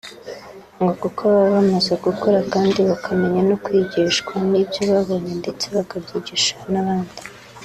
ngo 0.81 0.91
kuko 1.01 1.21
baba 1.31 1.47
bamaze 1.55 1.93
gukura 2.05 2.39
kandi 2.53 2.79
bakamenya 2.89 3.41
no 3.49 3.55
kwigishwa 3.63 4.33
n’ibyo 4.49 4.81
babonye 4.91 5.31
ndetse 5.41 5.65
bakabyigisha 5.75 6.55
n’abandi 6.73 7.21